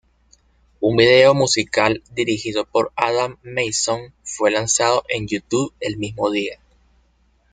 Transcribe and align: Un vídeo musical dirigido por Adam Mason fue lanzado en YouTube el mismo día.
Un 0.79 0.97
vídeo 0.97 1.35
musical 1.35 2.01
dirigido 2.15 2.65
por 2.65 2.91
Adam 2.95 3.37
Mason 3.43 4.11
fue 4.23 4.49
lanzado 4.49 5.03
en 5.09 5.27
YouTube 5.27 5.75
el 5.79 5.97
mismo 5.97 6.31
día. 6.31 6.57